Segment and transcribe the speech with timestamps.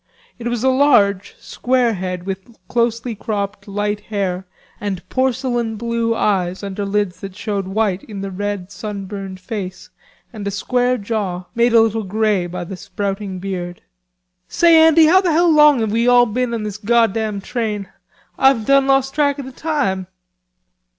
[0.39, 4.47] It was a large square head with closely cropped light hair
[4.79, 9.91] and porcelain blue eyes under lids that showed white in the red sunburned face,
[10.33, 13.83] and a square jaw made a little grey by the sprouting beard.
[14.47, 17.87] "Say, Andy, how the hell long have we all been in this goddam train?...
[18.39, 20.07] Ah've done lost track o' the time...."